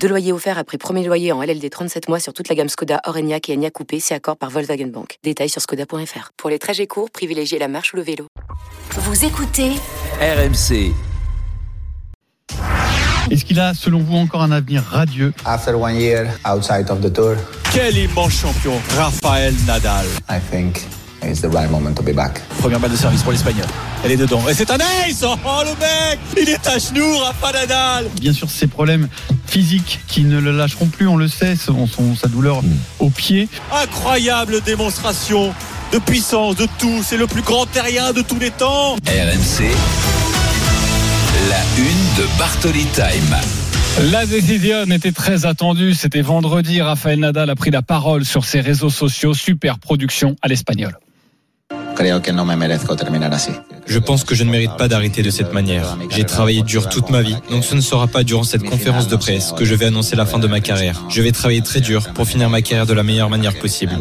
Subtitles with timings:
[0.00, 3.00] Deux loyers offerts après premier loyer en LLD 37 mois sur toute la gamme Skoda,
[3.06, 5.18] Orenia et Enya Coupé, c'est accord par Volkswagen Bank.
[5.24, 6.30] Détails sur skoda.fr.
[6.36, 8.26] Pour les trajets courts, privilégiez la marche ou le vélo.
[8.92, 9.72] Vous écoutez
[10.20, 10.92] RMC.
[13.28, 15.32] Est-ce qu'il a, selon vous, encore un avenir radieux?
[15.44, 17.34] After one year outside of the tour,
[17.72, 20.06] Quel immense champion, Rafael Nadal.
[20.30, 20.86] I think
[21.24, 22.40] it's the right moment to be back.
[22.60, 23.66] Première balle de service pour l'Espagnol.
[24.04, 24.42] Elle est dedans.
[24.48, 28.48] Et c'est un ace Oh le mec Il est à genoux, Rafa Nadal Bien sûr,
[28.48, 29.08] ces problèmes
[29.50, 32.62] physiques qui ne le lâcheront plus, on le sait, son, son- sa douleur
[32.98, 33.48] au pied.
[33.72, 35.54] Incroyable démonstration
[35.92, 37.02] de puissance, de tout.
[37.04, 38.94] C'est le plus grand terrien de tous les temps.
[39.06, 39.70] RMC.
[41.48, 43.36] La une de Bartoli Time.
[44.10, 45.94] La décision était très attendue.
[45.94, 46.82] C'était vendredi.
[46.82, 49.32] Rafael Nadal a pris la parole sur ses réseaux sociaux.
[49.32, 50.98] Super production à l'espagnol.
[53.86, 55.96] Je pense que je ne mérite pas d'arrêter de cette manière.
[56.10, 59.16] J'ai travaillé dur toute ma vie, donc ce ne sera pas durant cette conférence de
[59.16, 61.02] presse que je vais annoncer la fin de ma carrière.
[61.08, 63.94] Je vais travailler très dur pour finir ma carrière de la meilleure manière possible.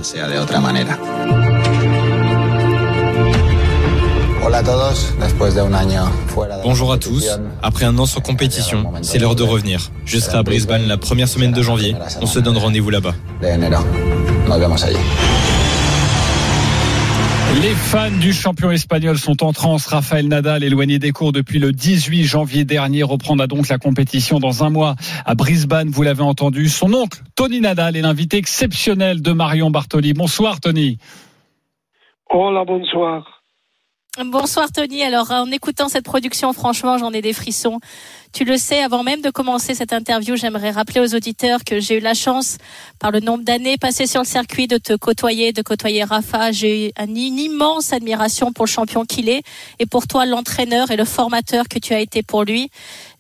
[6.64, 7.28] Bonjour à tous.
[7.62, 9.92] Après un an sans compétition, c'est l'heure de revenir.
[10.06, 11.96] Je serai à Brisbane la première semaine de janvier.
[12.22, 13.16] On se donne rendez-vous là-bas.
[17.62, 19.88] Les fans du champion espagnol sont en transe.
[19.88, 24.66] Rafael Nadal, éloigné des cours depuis le 18 janvier dernier, reprendra donc la compétition dans
[24.66, 25.90] un mois à Brisbane.
[25.90, 26.68] Vous l'avez entendu.
[26.68, 30.14] Son oncle, Tony Nadal, est l'invité exceptionnel de Marion Bartoli.
[30.14, 30.98] Bonsoir, Tony.
[32.30, 33.35] Hola, bonsoir.
[34.24, 35.04] Bonsoir Tony.
[35.04, 37.82] Alors en écoutant cette production, franchement, j'en ai des frissons.
[38.32, 41.98] Tu le sais, avant même de commencer cette interview, j'aimerais rappeler aux auditeurs que j'ai
[41.98, 42.58] eu la chance,
[43.00, 46.54] par le nombre d'années passées sur le circuit, de te côtoyer, de côtoyer Rafa.
[46.54, 49.42] J'ai eu une immense admiration pour le champion qu'il est
[49.80, 52.70] et pour toi, l'entraîneur et le formateur que tu as été pour lui.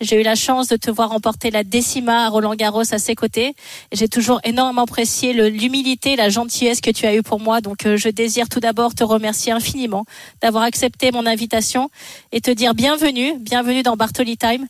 [0.02, 3.16] J'ai eu la chance de te voir remporter la décima à Roland Garros à ses
[3.16, 3.54] côtés.
[3.94, 7.62] J'ai toujours énormément apprécié l'humilité, la gentillesse que tu as eu pour moi.
[7.62, 10.06] Donc euh, je désire tout d'abord te remercier infiniment
[10.42, 11.90] d'avoir accepté mon invitation
[12.32, 14.66] et te dire bienvenue, bienvenue dans Bartoli Time.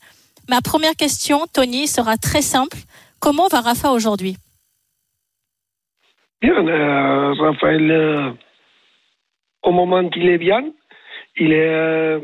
[0.49, 2.77] Ma première question, Tony, sera très simple.
[3.19, 4.37] Comment va Rafa aujourd'hui?
[6.41, 8.31] Bien, euh, Raphaël, euh,
[9.63, 10.63] au moment qu'il est bien,
[11.37, 12.19] il est, euh,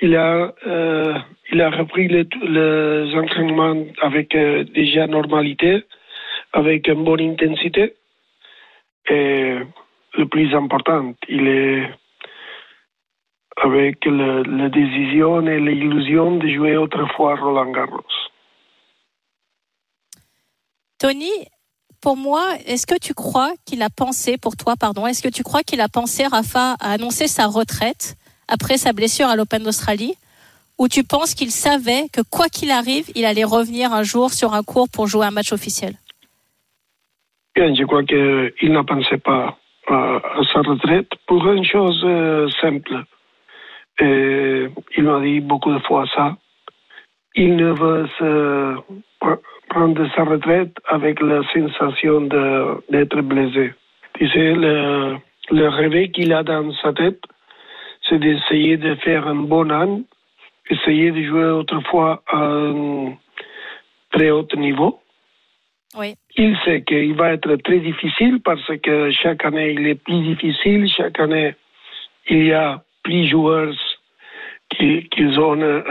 [0.00, 1.14] il a, euh,
[1.50, 4.36] il a repris les, entraînements avec
[4.74, 5.84] déjà normalité,
[6.52, 7.94] avec une bonne intensité.
[9.10, 9.56] Et
[10.16, 11.88] le plus important, il est
[13.64, 18.04] avec le- la décision et l'illusion de jouer autrefois Roland Garros.
[20.98, 21.30] Tony,
[22.00, 25.42] pour moi, est-ce que tu crois qu'il a pensé, pour toi, pardon, est-ce que tu
[25.42, 28.16] crois qu'il a pensé, Rafa, à annoncer sa retraite
[28.48, 30.14] après sa blessure à l'Open d'Australie?
[30.78, 34.54] Ou tu penses qu'il savait que quoi qu'il arrive, il allait revenir un jour sur
[34.54, 35.94] un cours pour jouer un match officiel?
[37.56, 39.58] Bien, je crois qu'il ne pensait pas
[39.88, 43.04] à, à sa retraite pour une chose euh, simple.
[44.00, 46.36] Et il m'a dit beaucoup de fois ça.
[47.34, 48.76] Il ne veut se
[49.20, 52.22] pr- prendre sa retraite avec la sensation
[52.90, 53.74] d'être blessé.
[54.14, 55.16] Tu sais, le,
[55.50, 57.22] le rêve qu'il a dans sa tête,
[58.08, 60.00] c'est d'essayer de faire un bon an,
[60.70, 63.16] essayer de jouer autrefois à un
[64.10, 65.00] très haut niveau.
[65.96, 66.14] Oui.
[66.36, 70.88] Il sait qu'il va être très difficile parce que chaque année il est plus difficile,
[70.88, 71.54] chaque année
[72.28, 73.74] il y a plus de joueurs
[74.78, 75.82] qui, qui ont euh,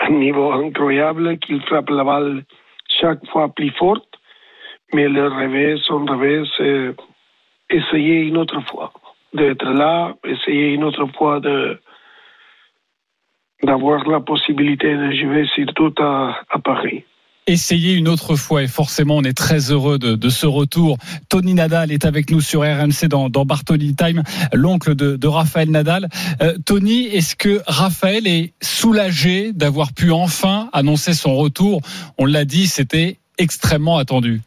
[0.00, 2.44] un niveau incroyable, qui frappent la balle
[3.00, 4.08] chaque fois plus forte.
[4.92, 6.94] Mais le rêve, son rêve, c'est
[7.70, 8.92] essayer une autre fois
[9.32, 11.78] d'être là, essayer une autre fois de
[13.62, 17.04] d'avoir la possibilité de jouer surtout à, à Paris.
[17.46, 20.96] Essayer une autre fois et forcément on est très heureux de, de ce retour.
[21.28, 24.22] Tony Nadal est avec nous sur RMC dans, dans Bartoli Time,
[24.54, 26.08] l'oncle de, de Raphaël Nadal.
[26.40, 31.82] Euh, Tony, est-ce que Raphaël est soulagé d'avoir pu enfin annoncer son retour
[32.16, 34.40] On l'a dit, c'était extrêmement attendu.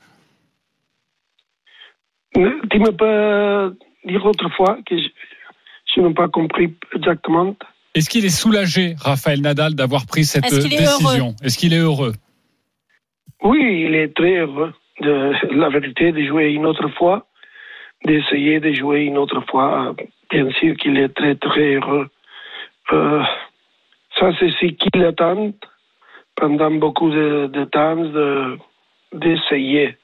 [2.33, 3.77] Tu me peux
[4.07, 5.07] dire autrefois que je,
[5.95, 7.55] je n'ai pas compris exactement.
[7.93, 12.13] Est-ce qu'il est soulagé, Raphaël Nadal, d'avoir pris cette décision Est-ce qu'il est heureux
[13.43, 17.25] Oui, il est très heureux de la vérité de jouer une autre fois.
[18.05, 19.95] d'essayer de jouer une autre fois.
[20.31, 22.07] Bien sûr qu'il est très très heureux.
[22.93, 23.23] Euh,
[24.17, 25.51] ça, c'est ce qu'il attend
[26.35, 28.57] pendant beaucoup de, de temps de-
[29.13, 29.97] d'essayer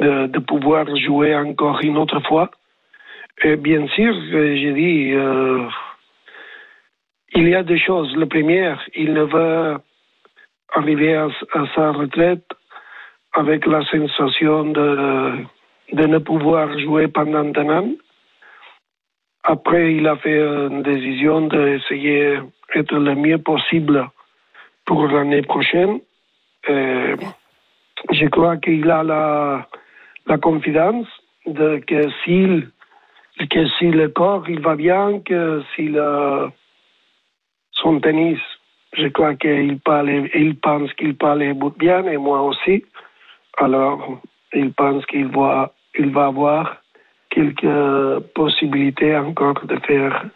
[0.00, 2.50] de, de pouvoir jouer encore une autre fois.
[3.44, 5.66] Et bien sûr, euh, j'ai dit, euh,
[7.34, 8.14] il y a deux choses.
[8.16, 9.78] La première, il ne veut
[10.74, 11.28] arriver à,
[11.74, 12.46] sa retraite
[13.32, 15.32] avec la sensation de,
[15.92, 17.88] de ne pouvoir jouer pendant un an.
[19.44, 22.38] Après, il a fait une décision d'essayer
[22.74, 24.08] d'être le mieux possible
[24.84, 26.00] pour l'année prochaine.
[26.66, 29.66] Je crois qu'il a la,
[30.26, 31.06] la confiance
[31.46, 32.10] de que
[33.46, 35.94] que si le corps il va bien, que si
[37.72, 38.40] son tennis,
[38.92, 42.84] je crois qu'il parle, il pense qu'il parle bien et moi aussi.
[43.58, 44.20] Alors,
[44.54, 45.72] il pense qu'il va,
[46.16, 46.76] avoir
[47.30, 50.26] quelques possibilités encore de faire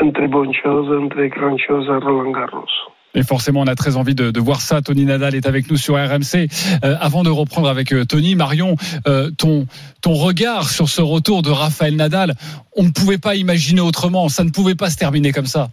[0.00, 2.66] une très bonne chose, une très grande chose à Roland Garros.
[3.14, 4.80] Et forcément, on a très envie de, de voir ça.
[4.80, 6.48] Tony Nadal est avec nous sur RMC.
[6.82, 8.76] Euh, avant de reprendre avec euh, Tony, Marion,
[9.06, 9.66] euh, ton,
[10.00, 12.34] ton regard sur ce retour de Raphaël Nadal,
[12.74, 14.28] on ne pouvait pas imaginer autrement.
[14.30, 15.68] Ça ne pouvait pas se terminer comme ça.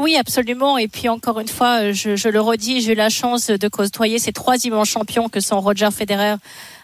[0.00, 0.78] Oui, absolument.
[0.78, 4.18] Et puis encore une fois, je, je le redis, j'ai eu la chance de côtoyer
[4.18, 6.36] ces trois immenses champions que sont Roger Federer,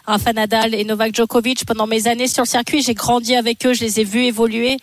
[0.05, 2.83] Rafa Nadal et Novak Djokovic pendant mes années sur le circuit.
[2.83, 4.77] J'ai grandi avec eux, je les ai vus évoluer.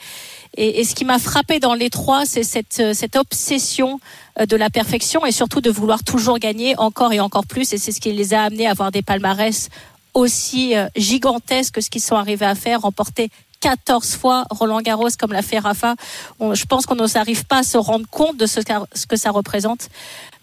[0.57, 4.01] Et, ce qui m'a frappé dans les trois, c'est cette, cette obsession
[4.41, 7.73] euh, de la perfection et surtout de vouloir toujours gagner encore et encore plus.
[7.73, 9.69] Et c'est ce qui les a amenés à avoir des palmarès
[10.13, 13.31] aussi euh, gigantesques que ce qu'ils sont arrivés à faire, remporter
[13.65, 15.95] 14 fois Roland Garros comme l'a fait Rafa.
[16.39, 18.61] On, je pense qu'on n'arrive pas à se rendre compte de ce,
[18.93, 19.89] ce, que ça représente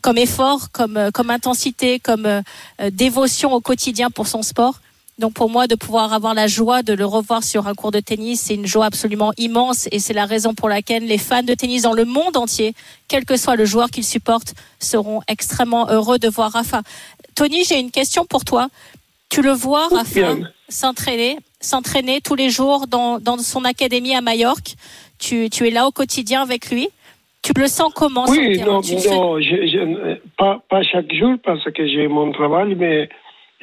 [0.01, 2.41] comme effort, comme, euh, comme intensité, comme euh,
[2.91, 4.79] dévotion au quotidien pour son sport.
[5.19, 7.99] Donc pour moi, de pouvoir avoir la joie de le revoir sur un cours de
[7.99, 11.53] tennis, c'est une joie absolument immense et c'est la raison pour laquelle les fans de
[11.53, 12.73] tennis dans le monde entier,
[13.07, 16.81] quel que soit le joueur qu'ils supportent, seront extrêmement heureux de voir Rafa.
[17.35, 18.69] Tony, j'ai une question pour toi.
[19.29, 20.37] Tu le vois, Rafa,
[20.69, 24.75] s'entraîner, s'entraîner tous les jours dans, dans son académie à Majorque.
[25.19, 26.89] Tu, tu es là au quotidien avec lui.
[27.43, 30.83] Tu le sens comment Oui, sur le non, terrain Tu non je, je, pas, pas
[30.83, 33.09] chaque jour parce que j'ai mon travail, mais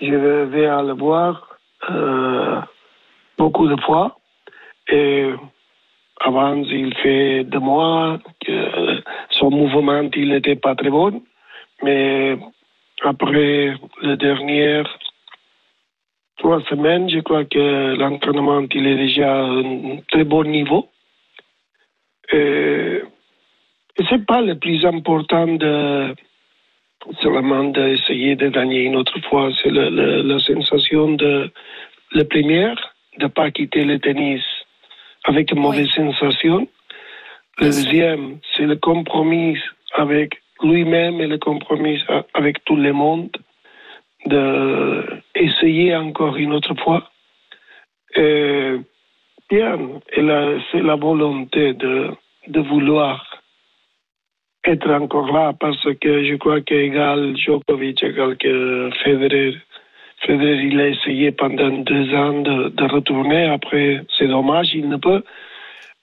[0.00, 0.14] je
[0.44, 1.58] vais à le voir
[1.90, 2.60] euh,
[3.36, 4.18] beaucoup de fois.
[4.90, 5.30] Et
[6.20, 11.22] avant, il fait deux mois que son mouvement il n'était pas très bon,
[11.82, 12.36] mais
[13.02, 14.98] après les dernières
[16.38, 20.88] trois semaines, je crois que l'entraînement il est déjà à un très bon niveau.
[22.32, 23.02] Et,
[23.98, 26.14] et c'est pas le plus important de
[27.20, 29.50] seulement d'essayer de gagner une autre fois.
[29.62, 31.50] C'est la, sensation de
[32.12, 32.78] la première,
[33.18, 34.42] de ne pas quitter le tennis
[35.24, 36.12] avec une mauvaise oui.
[36.12, 36.68] sensation.
[37.58, 39.58] Le deuxième, c'est le compromis
[39.94, 42.00] avec lui-même et le compromis
[42.34, 43.30] avec tout le monde
[44.26, 47.10] d'essayer encore une autre fois.
[48.16, 48.76] Et
[49.50, 49.78] bien,
[50.14, 52.10] c'est la volonté de,
[52.48, 53.24] de vouloir
[54.64, 59.56] être encore là parce que je crois qu'égal Djokovic, égal que Federer,
[60.26, 63.44] Federer, il a essayé pendant deux ans de, de retourner.
[63.44, 65.22] Après, c'est dommage, il ne peut.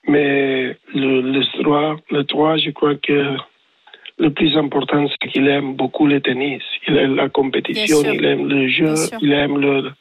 [0.08, 3.36] Mais le, le 3, le 3, je crois que
[4.18, 6.62] le plus important, c'est qu'il aime beaucoup le tennis.
[6.88, 9.92] Il aime la compétition, il aime le jeu, il aime le,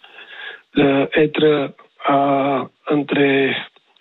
[0.75, 1.73] le être
[2.05, 3.51] à, entre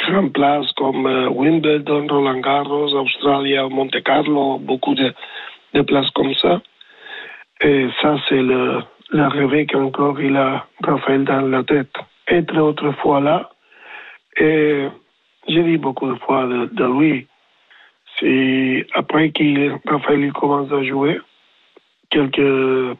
[0.00, 5.12] grandes places comme euh, Wimbledon, Roland Garros, Australia, Monte Carlo, beaucoup de,
[5.72, 6.60] de places comme ça.
[7.62, 11.92] Et ça, c'est le, le rêve qu'encore il a, Raphaël, dans la tête.
[12.28, 13.50] Être autrefois là.
[14.36, 14.86] Et
[15.48, 17.26] j'ai dit beaucoup de fois de, de lui.
[18.18, 21.18] C'est après qu'il Raphaël commence à jouer
[22.10, 22.96] quelques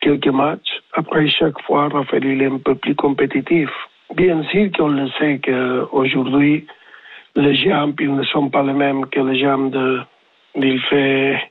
[0.00, 0.82] quelques matchs.
[0.92, 3.70] Après chaque fois, Raphaël est un peu plus compétitif.
[4.14, 6.66] Bien sûr qu'on le sait qu'aujourd'hui,
[7.34, 10.00] les jambes ne sont pas les mêmes que les jambes de
[10.54, 11.50] d'il fait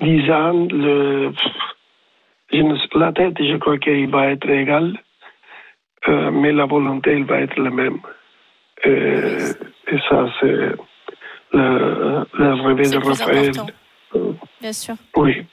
[0.00, 0.66] dix ans.
[0.70, 1.32] Le,
[2.94, 4.98] la tête, je crois qu'il va être égal,
[6.08, 7.98] euh, mais la volonté, elle va être la même.
[8.86, 9.52] Euh,
[9.88, 10.72] et ça, c'est
[11.52, 13.52] le, le rêve de Raphaël.
[14.60, 14.94] Bien sûr.
[15.16, 15.46] Oui.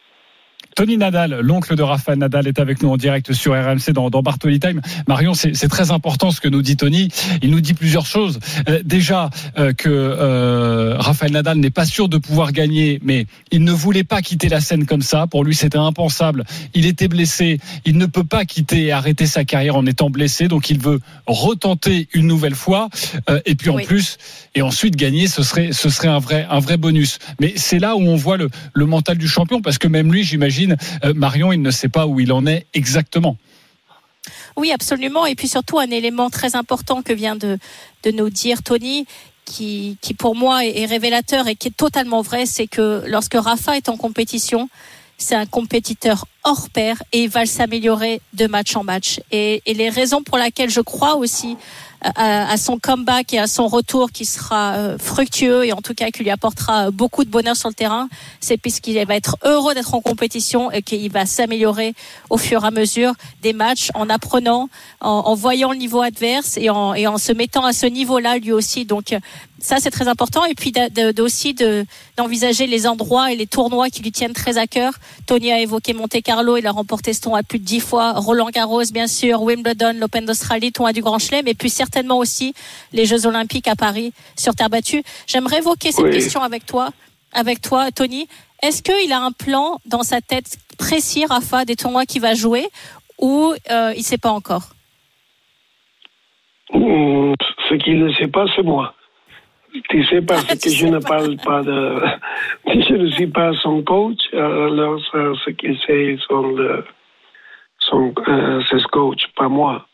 [0.79, 4.21] Tony Nadal, l'oncle de Rafael Nadal, est avec nous en direct sur RMC dans, dans
[4.21, 4.79] Bartoli Time.
[5.09, 7.09] Marion, c'est très important ce que nous dit Tony.
[7.41, 8.39] Il nous dit plusieurs choses.
[8.69, 13.65] Euh, déjà euh, que euh, Rafael Nadal n'est pas sûr de pouvoir gagner, mais il
[13.65, 15.27] ne voulait pas quitter la scène comme ça.
[15.27, 16.45] Pour lui, c'était impensable.
[16.73, 17.59] Il était blessé.
[17.83, 20.47] Il ne peut pas quitter et arrêter sa carrière en étant blessé.
[20.47, 22.87] Donc, il veut retenter une nouvelle fois.
[23.29, 23.83] Euh, et puis en Oui.
[23.83, 24.17] plus,
[24.55, 27.19] et ensuite gagner, ce serait, ce serait un vrai, un vrai bonus.
[27.41, 30.23] Mais c'est là où on voit le, le mental du champion, parce que même lui,
[30.23, 30.68] j'imagine,
[31.03, 33.37] euh, Marion, il ne sait pas où il en est exactement.
[34.55, 35.25] Oui, absolument.
[35.25, 37.57] Et puis surtout, un élément très important que vient de,
[38.11, 39.05] nous dire Tony,
[39.45, 43.89] qui, pour moi est révélateur et qui est totalement vrai, c'est que lorsque Rafa est
[43.89, 44.69] en compétition,
[45.17, 49.19] c'est un compétiteur hors pair et va s'améliorer de match en match.
[49.31, 51.55] Et, les raisons pour lesquelles je crois aussi
[52.01, 55.93] à, à son comeback et à son retour qui sera euh, fructueux et en tout
[55.93, 58.07] cas qui lui apportera beaucoup de bonheur sur le terrain,
[58.39, 61.93] c'est puisqu'il va être heureux d'être en compétition et qu'il va s'améliorer
[62.29, 64.69] au fur et à mesure des matchs en apprenant,
[65.01, 68.85] en, voyant le niveau adverse et en, se mettant à ce niveau-là lui aussi.
[68.85, 69.19] Donc euh,
[69.59, 70.73] ça c'est très important et puis
[71.19, 71.85] aussi de
[72.17, 74.93] d'envisager les endroits et les tournois qui lui tiennent très à cœur.
[75.25, 78.11] Tony a évoqué Monte Carlo, il a remporté ce tournoi plus de dix fois.
[78.11, 82.53] Roland Garros bien sûr, Wimbledon, l'Open d'Australie, tournoi du Grand Chelem et puis certainement aussi
[82.93, 85.01] les Jeux Olympiques à Paris sur terre battue.
[85.25, 86.11] J'aimerais évoquer cette Oui.
[86.11, 86.91] question avec toi,
[87.33, 88.27] avec toi Tony.
[88.61, 92.67] Est-ce qu'il a un plan dans sa tête précis, Rafa, des tournois qu'il va jouer
[93.17, 94.67] ou euh, il sait pas encore?
[96.71, 98.93] Ce qu'il ne sait pas, c'est moi.
[99.89, 102.01] Tu sais, parce que je ne parle pas de.
[102.67, 106.83] Je ne suis pas son coach, alors ça, ce qu'il sait, sont, le,
[107.79, 109.85] son, euh, ses coachs, pas moi.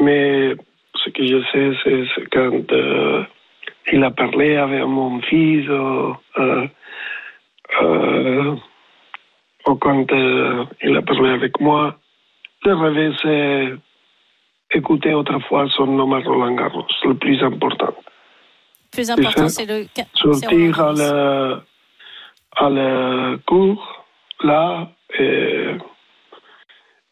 [0.00, 0.54] Mais
[0.94, 3.24] ce que je sais, c'est quand euh,
[3.92, 6.66] il a parlé avec mon fils, ou, euh,
[7.82, 8.56] euh,
[9.66, 11.96] ou quand euh, il a parlé avec moi,
[12.64, 17.94] le rêve, c'est écouter autrefois son nom à Roland Garros, le plus important.
[18.96, 19.86] Plus important, c'est le.
[20.14, 21.60] Sortir à le,
[22.56, 24.04] à le cours,
[24.42, 24.88] là,
[25.18, 25.72] et,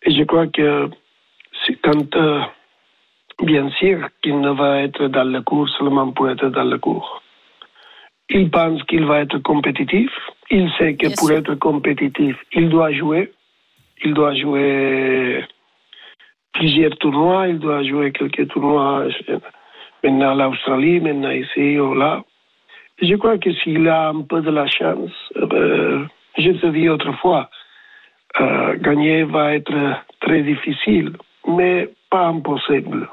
[0.06, 0.88] et je crois que
[1.66, 2.40] c'est quand, euh,
[3.42, 7.22] bien sûr qu'il ne va être dans le cours seulement pour être dans le cours.
[8.30, 10.10] Il pense qu'il va être compétitif.
[10.50, 11.36] Il sait que Bien pour sûr.
[11.36, 13.32] être compétitif, il doit jouer.
[14.04, 15.44] Il doit jouer
[16.52, 17.48] plusieurs tournois.
[17.48, 19.06] Il doit jouer quelques tournois.
[20.04, 22.22] Maintenant l'Australie, maintenant ici ou là.
[23.00, 26.04] Je crois que s'il a un peu de la chance, euh,
[26.36, 27.48] je te dis autrefois,
[28.38, 31.12] euh, gagner va être très difficile,
[31.48, 33.08] mais pas impossible.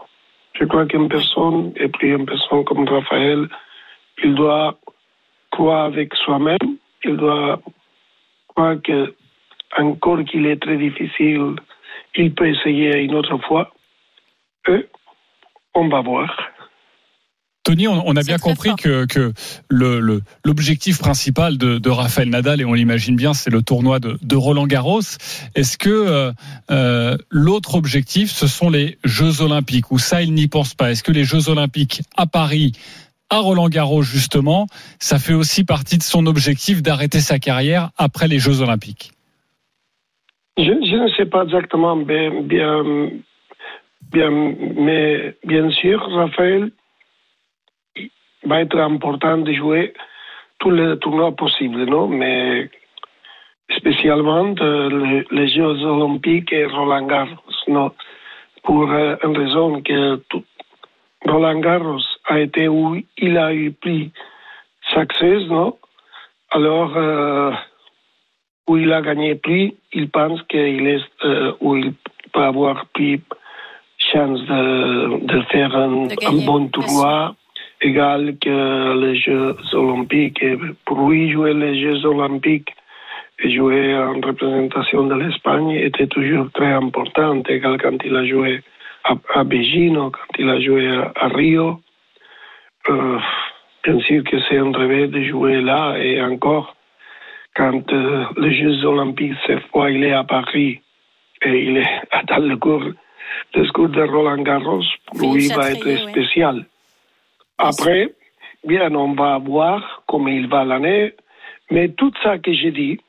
[0.60, 3.48] Je crois qu'une personne, et puis une personne comme Raphaël,
[4.22, 4.78] il doit
[5.52, 7.62] croire avec soi-même, il doit
[8.50, 9.16] croire que
[9.78, 11.56] encore qu'il est très difficile,
[12.16, 13.72] il peut essayer une autre fois.
[14.68, 14.86] Et
[15.74, 16.51] on va voir.
[17.64, 18.78] Tony, on, on a bien compris fort.
[18.78, 19.34] que, que
[19.70, 24.00] le, le- l'objectif principal de, de Rafael Nadal, et on l'imagine bien, c'est le tournoi
[24.00, 25.02] de, de Roland Garros.
[25.54, 26.32] Est-ce que euh,
[26.72, 31.04] euh, l'autre objectif, ce sont les Jeux Olympiques, ou ça, il n'y pense pas Est-ce
[31.04, 32.72] que les Jeux Olympiques à Paris,
[33.30, 34.66] à Roland Garros, justement,
[35.00, 39.12] ça fait aussi partie de son objectif d'arrêter sa carrière après les Jeux Olympiques?
[40.58, 42.32] Je, je ne sais pas exactement bien,
[44.12, 44.30] bien,
[44.78, 46.72] mais bien sûr, Raphaël
[48.44, 49.94] va être important de jouer
[50.60, 52.70] tous les tournois possibles, non Mais
[53.76, 57.92] spécialement euh, les, Jeux Olympiques et Roland Garros, non
[58.64, 60.44] Pour euh, une raison que tout,
[61.26, 64.12] Roland Garros a été où il a eu pris
[64.94, 65.78] succès, non
[66.52, 67.52] Alors, euh,
[68.68, 71.04] où il a gagné prix, il pense qu'il est
[71.60, 71.94] où il
[72.34, 73.22] peut avoir pris
[73.98, 77.36] chance de, de faire un, De gagner, un bon tournoi
[77.82, 80.42] égal que les Jeux Olympiques.
[80.42, 82.74] Et pour lui, jouer les Jeux Olympiques
[83.40, 88.62] et jouer en représentation de l'Espagne était toujours très important, égal quand il a joué
[89.04, 91.80] à, à quand il a joué à, à Rio.
[92.90, 93.20] Euh,
[93.84, 96.76] bien sûr que c'est un rêve de jouer là et encore
[97.56, 100.82] quand euh, les Jeux Olympiques, cette fois, il est à Paris
[101.44, 102.84] et il est dans le cours,
[103.56, 104.84] le cours de Roland Garros,
[105.18, 106.66] pour lui, va être spécial.
[107.58, 108.14] Après,
[108.66, 111.14] bien, on va voir comment il va l'année,
[111.70, 113.00] mais tout ça que j'ai dit,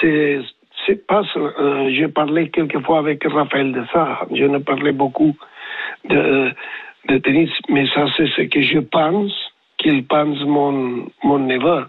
[0.00, 4.26] c'est pas euh, j'ai parlé quelquefois avec Raphaël de ça.
[4.32, 5.36] Je ne parlais beaucoup
[6.08, 6.52] de,
[7.18, 9.32] tennis mais ça c'est ce que je pense
[9.78, 11.86] qu'il pense mon mon neveu.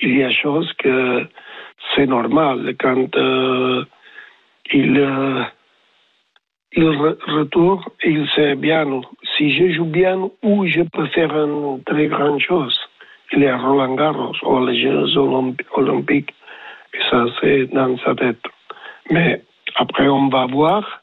[0.00, 1.26] Il y a chose que
[1.94, 3.84] c'est normal quand euh,
[4.72, 5.42] il, euh,
[6.72, 9.00] il re- retourne, il sait bien
[9.40, 12.78] si je joue bien ou je peux faire une très grande chose.
[13.32, 16.34] Il est à Roland Garros ou les Jeux olympi- olympiques.
[16.92, 18.44] Et ça, c'est dans sa tête.
[19.10, 19.40] Mais
[19.76, 21.02] après, on va voir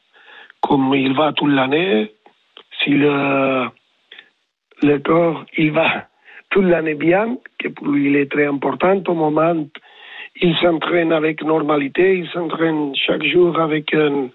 [0.60, 2.12] comme il va toute l'année,
[2.78, 3.68] si le,
[5.04, 6.06] corps, il va
[6.50, 9.66] toute l'année bien, que pour lui, il est très important au moment
[10.40, 14.30] il s'entraîne avec normalité, il s'entraîne chaque jour avec une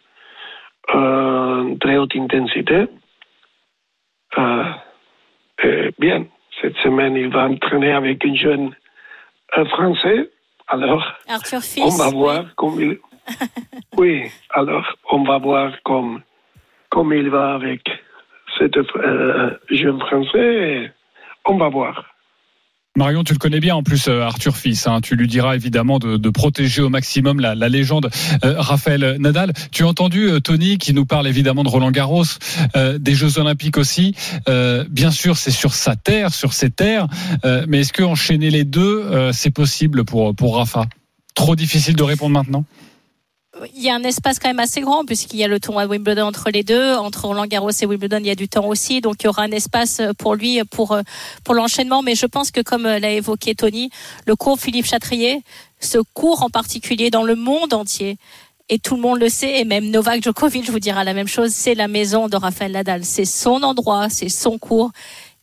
[1.79, 2.87] très haute intensité.
[4.37, 4.63] Euh,
[5.63, 6.25] et bien,
[6.61, 8.75] cette semaine, il va entraîner avec un jeune
[9.57, 10.29] euh, français.
[10.67, 11.83] Alors, Arthur Fils.
[11.83, 12.15] on va oui.
[12.15, 12.97] voir comme il.
[13.97, 16.21] oui, alors on va voir comme,
[16.89, 17.81] comme il va avec
[18.57, 20.91] cet euh, jeune français.
[21.45, 22.12] On va voir.
[22.95, 24.85] Marion, tu le connais bien en plus, euh, Arthur Fils.
[24.85, 25.01] hein.
[25.01, 28.11] Tu lui diras évidemment de, protéger au maximum la, la légende
[28.45, 29.51] euh, Raphaël Nadal.
[29.71, 32.23] Tu as entendu euh, Tony qui nous parle évidemment de Roland Garros,
[32.75, 34.13] euh, des Jeux Olympiques aussi.
[34.47, 37.07] Euh, bien sûr, c'est sur sa terre, sur ses terres.
[37.45, 40.85] Euh, mais est-ce que enchaîner les deux, c'est possible pour pour Rafa?
[41.33, 42.63] Trop difficile de répondre maintenant?
[43.75, 45.89] Il y a un espace quand même assez grand puisqu'il y a le tournoi de
[45.89, 49.01] Wimbledon entre les deux, entre Roland Garros et Wimbledon, il y a du temps aussi,
[49.01, 50.97] donc il y aura un espace pour lui pour
[51.43, 52.01] pour l'enchaînement.
[52.01, 53.89] Mais je pense que comme l'a évoqué Tony,
[54.25, 55.41] le cours Philippe Chatrier,
[55.79, 58.17] ce cours en particulier dans le monde entier.
[58.69, 61.51] Et tout le monde le sait, et même Novak Djokovic vous dira la même chose,
[61.51, 63.03] c'est la maison de Rafael Nadal.
[63.03, 64.91] C'est son endroit, c'est son cours.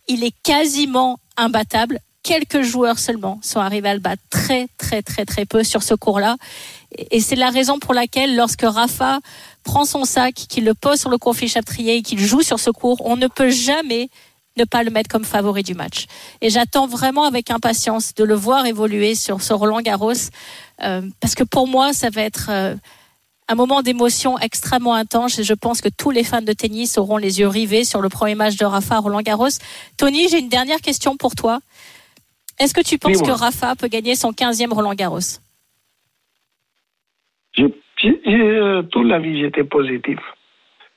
[0.08, 2.00] Il est quasiment imbattable.
[2.22, 5.94] Quelques joueurs seulement sont arrivés à le battre très, très, très, très peu sur ce
[5.94, 6.36] cours-là.
[7.10, 9.20] Et c'est la raison pour laquelle, lorsque Rafa
[9.64, 12.60] prend son sac, qu'il le pose sur le cours Philippe Chatrier et qu'il joue sur
[12.60, 14.10] ce cours, on ne peut jamais
[14.56, 16.06] ne pas le mettre comme favori du match.
[16.40, 20.12] Et j'attends vraiment avec impatience de le voir évoluer sur ce Roland Garros,
[20.82, 22.74] euh, parce que pour moi, ça va être euh,
[23.48, 27.16] un moment d'émotion extrêmement intense et je pense que tous les fans de tennis auront
[27.16, 29.48] les yeux rivés sur le premier match de Rafa Roland Garros.
[29.96, 31.60] Tony, j'ai une dernière question pour toi.
[32.60, 35.40] Est-ce que tu penses que Rafa peut gagner son 15e Roland Garros
[37.54, 37.74] j'ai-
[38.90, 40.18] toute la vie, j'étais positif.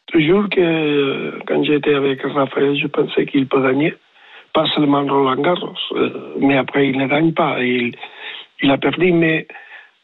[0.08, 3.94] Toujours que euh, quand j'étais avec Raphaël, je pensais qu'il peut gagner.
[4.54, 7.62] Pas seulement Roland Garros, euh, mais après, il ne gagne pas.
[7.64, 7.96] Il,
[8.62, 9.12] il a perdu.
[9.12, 9.48] Mais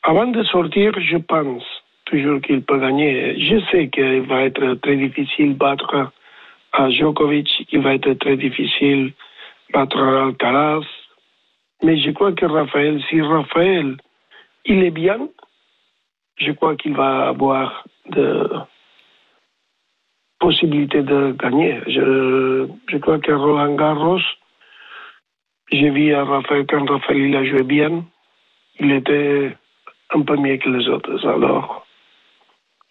[0.04, 1.64] avant de sortir, je pense
[2.06, 3.40] toujours qu'il peut gagner.
[3.40, 6.12] Je sais qu'il va être très difficile battre
[6.74, 9.14] à Djokovic, il va être très difficile
[9.74, 10.86] battre Alcaraz.
[11.84, 13.98] Mais je crois que Raphaël, si Raphaël,
[14.66, 15.30] il est bien,
[16.38, 18.50] je crois qu'il va avoir de
[20.40, 21.80] possibilités de gagner.
[21.88, 24.20] Je, je crois que Roland Garros,
[25.72, 28.04] j'ai vu à Raphaël quand Raphaël il a joué bien,
[28.80, 29.56] il était
[30.12, 31.28] un peu mieux que les autres.
[31.28, 31.86] Alors,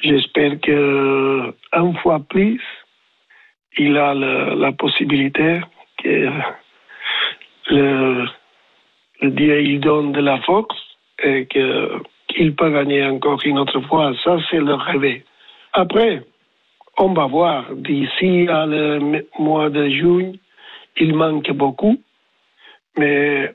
[0.01, 2.63] j'espère que un fois plus,
[3.77, 5.61] il a la possibilité
[6.03, 6.31] que
[7.71, 8.27] le
[9.23, 10.77] Dieu il donne de la force
[11.23, 14.13] et que qu'il peut gagner encore une autre fois.
[14.23, 15.23] Ça, c'est le rêve.
[15.73, 16.23] Après,
[16.99, 17.75] on va voir.
[17.75, 20.33] D'ici à le mois de juin,
[20.99, 21.97] il manque beaucoup.
[22.97, 23.55] Mais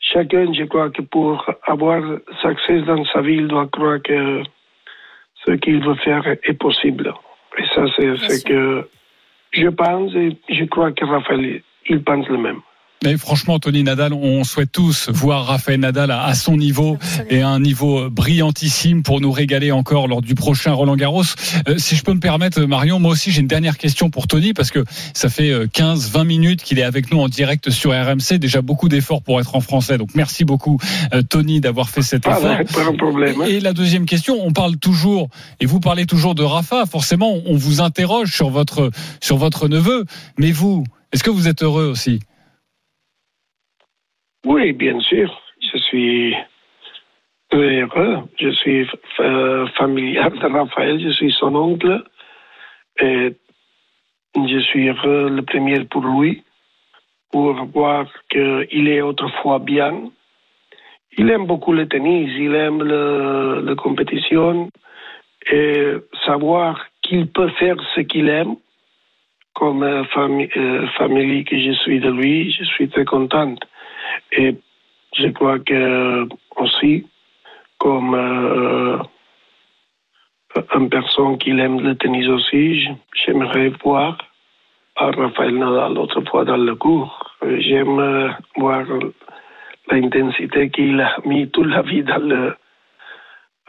[0.00, 2.02] chacun, je crois que pour avoir
[2.42, 4.42] succès dans sa vie, il doit croire que
[5.44, 7.14] ce qu'il veut faire est possible.
[7.58, 8.88] Et ça, c'est ce que
[9.52, 12.60] je pense et je crois que Raphaël, il pense le même.
[13.04, 16.96] Mais franchement, Tony Nadal, on souhaite tous voir Raphaël Nadal à, son niveau
[17.28, 21.22] et à un niveau brillantissime pour nous régaler encore lors du prochain Roland Garros.
[21.68, 24.54] Euh, si je peux me permettre, Marion, moi aussi j'ai une dernière question pour Tony
[24.54, 24.82] parce que
[25.12, 28.38] ça fait 15-20 minutes qu'il est avec nous en direct sur RMC.
[28.38, 29.98] Déjà beaucoup d'efforts pour être en français.
[29.98, 30.78] Donc merci beaucoup,
[31.12, 32.44] euh, Tony, d'avoir fait cet Ah, effort.
[32.58, 33.40] ouais, pas un problème.
[33.42, 33.46] hein.
[33.46, 35.28] Et la deuxième question, on parle toujours,
[35.60, 40.06] et vous parlez toujours de Rafa, forcément, on vous interroge sur votre, sur votre neveu.
[40.38, 40.82] Mais vous,
[41.12, 42.20] est-ce que vous êtes heureux aussi?
[44.46, 45.28] Oui, bien sûr.
[45.60, 46.36] Je suis
[47.52, 48.18] heureux.
[48.38, 51.00] Je suis f- f- familial de Raphaël.
[51.00, 52.04] Je suis son oncle.
[53.00, 53.32] Et
[54.36, 56.42] je suis heureux le premier pour lui,
[57.32, 60.10] pour voir qu'il est autrefois bien.
[61.18, 64.70] Il aime beaucoup le tennis, il aime le- la compétition
[65.50, 68.54] et savoir qu'il peut faire ce qu'il aime.
[69.54, 73.60] Comme euh, famille, euh, famille que je suis de lui, je suis très contente.
[74.32, 74.56] Et
[75.16, 77.06] je crois que aussi,
[77.78, 78.98] comme euh,
[80.74, 84.18] une personne qui aime le tennis aussi, j'aimerais voir
[84.96, 87.36] à Raphaël Nadal l'autre fois dans le cours.
[87.42, 88.84] Euh, J'aime euh, voir
[89.90, 92.56] l'intensité qu'il a mis toute la vie dans le,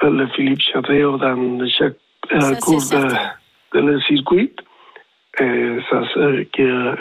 [0.02, 1.96] dans le Philippe Chateau, dans chaque
[2.32, 4.54] euh, Ça, cours de, de le circuit.
[5.40, 6.96] Et ça, c'est que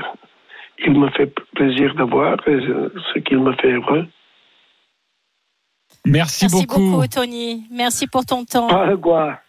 [0.79, 2.59] il me fait plaisir de voir et
[3.15, 4.07] ce qu'il me fait heureux.
[6.05, 6.81] Merci, Merci beaucoup.
[6.91, 7.65] beaucoup, Tony.
[7.71, 8.69] Merci pour ton temps.
[8.69, 9.41] Pas de quoi.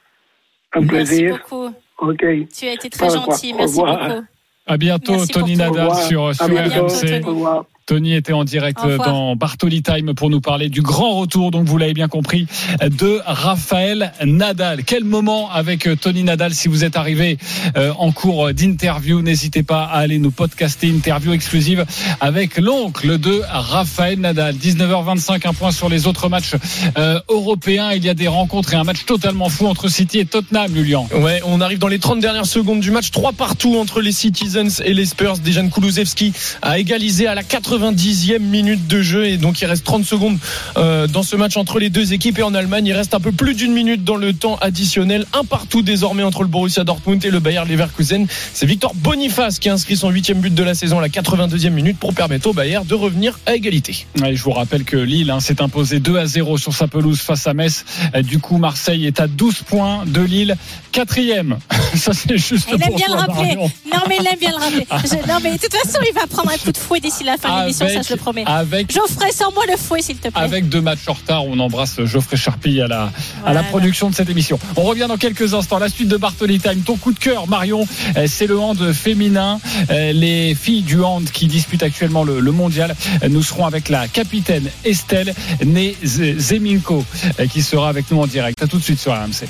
[0.74, 1.38] Un Merci plaisir.
[1.50, 1.74] beaucoup.
[2.00, 2.26] OK.
[2.54, 3.54] Tu as été très gentil.
[3.54, 4.26] Merci beaucoup.
[4.66, 6.88] À bientôt, Merci Tony Nadal sur, À sur bientôt.
[6.88, 7.66] RMC.
[7.88, 11.65] Tony était en direct Au dans Bartoli Time pour nous parler du grand retour, donc
[11.65, 12.45] vous l'avez bien compris,
[12.82, 14.84] de Raphaël Nadal.
[14.84, 17.38] Quel moment avec euh, Tony Nadal si vous êtes arrivé
[17.78, 19.21] euh, en cours d'interview?
[19.21, 21.86] N'hésitez pas à aller nous podcaster interview exclusive
[22.19, 24.56] avec l'oncle de Raphaël Nadal.
[24.56, 26.56] 19h25, un point sur les autres matchs
[26.97, 27.93] euh, européens.
[27.93, 31.08] Il y a des rencontres et un match totalement fou entre City et Tottenham, Julian.
[31.13, 33.12] Ouais, on arrive dans les 30 dernières secondes du match.
[33.12, 35.38] Trois partout entre les Citizens et les Spurs.
[35.38, 37.43] Dejan Kulusevski a égalisé à la
[37.78, 39.26] 90e minute de jeu.
[39.28, 40.38] Et donc, il reste 30 secondes
[40.78, 42.40] euh, dans ce match entre les deux équipes.
[42.40, 45.26] Et en Allemagne, il reste un peu plus d'une minute dans le temps additionnel.
[45.34, 48.28] Un partout désormais entre le Borussia Dortmund et le Bayer Leverkusen.
[48.54, 51.70] C'est Victor Boniface qui a inscrit son huitième but de la saison à la 82e
[51.70, 54.06] minute pour permettre au Bayer de revenir à égalité.
[54.22, 57.20] Ouais, je vous rappelle que Lille hein, s'est imposé 2 à 0 sur sa pelouse
[57.20, 57.86] face à Metz.
[58.16, 60.56] Euh, Du coup, Marseille est à 12 points de Lille,
[60.92, 61.58] quatrième.
[61.96, 63.56] Ça, c'est juste Il aime pour bien le rappeler.
[63.56, 64.88] Non, mais il aime bien le rappeler.
[65.04, 67.38] Je- non, mais de toute façon, il va prendre un coup de fouet d'ici la
[67.38, 68.43] fin de l'émission, ça je le promets.
[68.45, 70.41] avec, Geoffrey, sors-moi le fouet, s'il te plaît.
[70.41, 73.12] avec deux matchs en retard, on embrasse Geoffrey Charpille à la,
[73.45, 74.60] à la production de cette émission.
[74.75, 75.80] On revient dans quelques instants.
[75.80, 76.82] La suite de Bartoli Time.
[76.82, 79.60] Ton coup de cœur, Marion, euh, c'est le hand féminin.
[79.89, 82.95] Euh, Les filles du hand qui disputent actuellement le, le mondial.
[83.23, 85.34] Euh, Nous serons avec la capitaine Estelle
[85.65, 87.03] Né Zeminko
[87.39, 88.62] euh, qui sera avec nous en direct.
[88.62, 89.47] À tout de suite sur RMC.